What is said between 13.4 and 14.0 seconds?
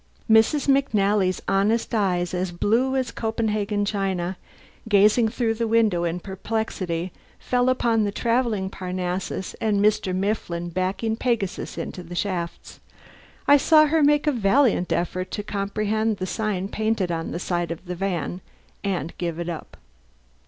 I saw